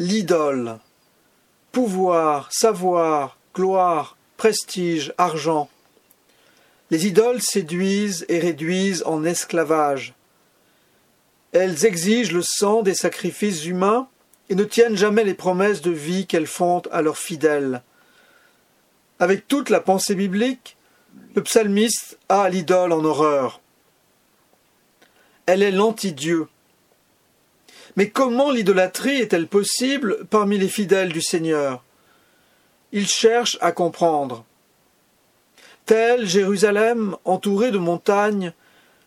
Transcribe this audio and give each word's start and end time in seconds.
l'idole. 0.00 0.78
Pouvoir, 1.72 2.48
savoir, 2.50 3.36
gloire, 3.54 4.16
prestige, 4.38 5.12
argent. 5.18 5.68
Les 6.90 7.06
idoles 7.06 7.42
séduisent 7.42 8.24
et 8.28 8.38
réduisent 8.38 9.04
en 9.04 9.24
esclavage. 9.24 10.14
Elles 11.52 11.84
exigent 11.84 12.32
le 12.32 12.42
sang 12.42 12.82
des 12.82 12.94
sacrifices 12.94 13.66
humains 13.66 14.08
et 14.48 14.54
ne 14.54 14.64
tiennent 14.64 14.96
jamais 14.96 15.22
les 15.22 15.34
promesses 15.34 15.82
de 15.82 15.90
vie 15.90 16.26
qu'elles 16.26 16.46
font 16.46 16.82
à 16.90 17.02
leurs 17.02 17.18
fidèles. 17.18 17.82
Avec 19.18 19.46
toute 19.46 19.68
la 19.68 19.80
pensée 19.80 20.14
biblique, 20.14 20.78
le 21.34 21.42
psalmiste 21.42 22.18
a 22.30 22.48
l'idole 22.48 22.92
en 22.92 23.04
horreur. 23.04 23.60
Elle 25.44 25.62
est 25.62 25.70
l'anti-Dieu. 25.70 26.48
Mais 28.00 28.08
comment 28.08 28.50
l'idolâtrie 28.50 29.20
est-elle 29.20 29.46
possible 29.46 30.24
parmi 30.30 30.56
les 30.56 30.68
fidèles 30.68 31.12
du 31.12 31.20
Seigneur? 31.20 31.84
Il 32.92 33.06
cherche 33.06 33.58
à 33.60 33.72
comprendre. 33.72 34.46
Tel 35.84 36.24
Jérusalem, 36.24 37.14
entouré 37.26 37.70
de 37.70 37.76
montagnes, 37.76 38.54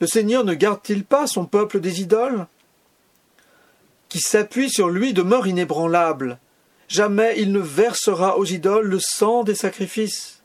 le 0.00 0.06
Seigneur 0.06 0.44
ne 0.44 0.52
garde-t-il 0.52 1.02
pas 1.02 1.26
son 1.26 1.46
peuple 1.46 1.80
des 1.80 2.02
idoles? 2.02 2.46
Qui 4.10 4.20
s'appuie 4.20 4.68
sur 4.68 4.90
lui 4.90 5.14
demeure 5.14 5.46
inébranlable. 5.46 6.38
Jamais 6.86 7.36
il 7.38 7.52
ne 7.52 7.60
versera 7.60 8.36
aux 8.36 8.44
idoles 8.44 8.86
le 8.86 9.00
sang 9.00 9.44
des 9.44 9.54
sacrifices. 9.54 10.42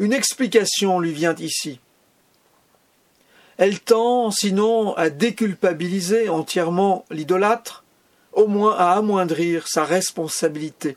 Une 0.00 0.12
explication 0.12 0.98
lui 0.98 1.12
vient 1.12 1.36
ici. 1.36 1.78
Elle 3.58 3.80
tend, 3.80 4.30
sinon, 4.30 4.94
à 4.94 5.08
déculpabiliser 5.08 6.28
entièrement 6.28 7.04
l'idolâtre, 7.10 7.84
au 8.32 8.46
moins 8.46 8.76
à 8.76 8.92
amoindrir 8.92 9.66
sa 9.66 9.84
responsabilité. 9.84 10.96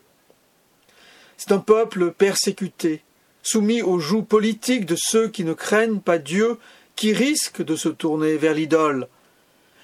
C'est 1.38 1.52
un 1.52 1.58
peuple 1.58 2.12
persécuté, 2.12 3.02
soumis 3.42 3.80
aux 3.80 3.98
joues 3.98 4.22
politiques 4.22 4.84
de 4.84 4.96
ceux 4.98 5.28
qui 5.28 5.44
ne 5.44 5.54
craignent 5.54 6.00
pas 6.00 6.18
Dieu, 6.18 6.58
qui 6.96 7.14
risquent 7.14 7.64
de 7.64 7.76
se 7.76 7.88
tourner 7.88 8.36
vers 8.36 8.52
l'idole. 8.52 9.08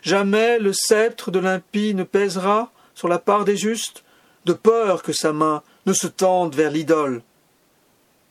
Jamais 0.02 0.58
le 0.58 0.74
sceptre 0.74 1.30
de 1.30 1.38
l'impie 1.38 1.94
ne 1.94 2.04
pèsera 2.04 2.70
sur 2.94 3.08
la 3.08 3.18
part 3.18 3.46
des 3.46 3.56
justes, 3.56 4.04
de 4.44 4.52
peur 4.52 5.02
que 5.02 5.14
sa 5.14 5.32
main 5.32 5.62
ne 5.86 5.94
se 5.94 6.06
tende 6.06 6.54
vers 6.54 6.70
l'idole. 6.70 7.22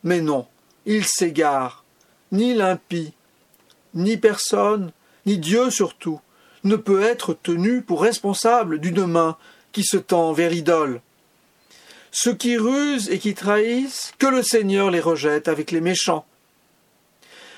Mais 0.03 0.22
non, 0.22 0.45
il 0.86 1.03
s'égare. 1.03 1.84
Ni 2.31 2.53
l'impie, 2.53 3.14
ni 3.95 4.17
personne, 4.17 4.91
ni 5.25 5.38
Dieu 5.38 5.71
surtout, 5.71 6.19
ne 6.63 6.75
peut 6.75 7.01
être 7.01 7.33
tenu 7.33 7.81
pour 7.81 8.01
responsable 8.01 8.79
d'une 8.79 9.05
main 9.05 9.38
qui 9.71 9.83
se 9.83 9.97
tend 9.97 10.33
vers 10.33 10.49
l'idole. 10.49 11.01
Ceux 12.11 12.33
qui 12.33 12.57
rusent 12.57 13.09
et 13.09 13.19
qui 13.19 13.33
trahissent, 13.33 14.13
que 14.19 14.27
le 14.27 14.41
Seigneur 14.41 14.89
les 14.89 15.01
rejette 15.01 15.47
avec 15.47 15.71
les 15.71 15.81
méchants. 15.81 16.25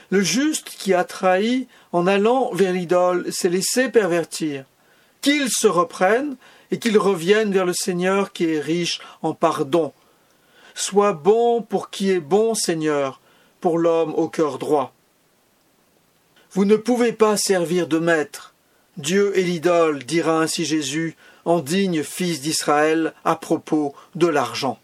Le 0.09 0.21
juste 0.21 0.69
qui 0.69 0.93
a 0.93 1.03
trahi 1.03 1.67
en 1.91 2.08
allant 2.08 2.52
vers 2.53 2.73
l'idole 2.73 3.31
s'est 3.31 3.49
laissé 3.49 3.89
pervertir. 3.89 4.65
Qu'il 5.21 5.49
se 5.49 5.67
reprenne 5.67 6.38
et 6.71 6.80
qu'il 6.80 6.97
revienne 6.97 7.52
vers 7.52 7.65
le 7.65 7.73
Seigneur 7.73 8.31
qui 8.31 8.45
est 8.45 8.59
riche 8.59 8.99
en 9.21 9.33
pardon. 9.33 9.93
Sois 10.75 11.13
bon 11.13 11.61
pour 11.61 11.89
qui 11.89 12.11
est 12.11 12.19
bon, 12.19 12.55
Seigneur, 12.55 13.19
pour 13.61 13.77
l'homme 13.77 14.13
au 14.15 14.27
cœur 14.27 14.58
droit. 14.58 14.93
Vous 16.58 16.66
ne 16.66 16.75
pouvez 16.75 17.13
pas 17.13 17.38
servir 17.38 17.86
de 17.86 18.00
maître. 18.00 18.55
Dieu 18.97 19.38
est 19.38 19.44
l'idole, 19.44 20.03
dira 20.03 20.41
ainsi 20.41 20.66
Jésus, 20.66 21.16
en 21.45 21.59
digne 21.59 22.02
fils 22.02 22.41
d'Israël, 22.41 23.14
à 23.23 23.36
propos 23.36 23.94
de 24.16 24.25
l'argent. 24.25 24.80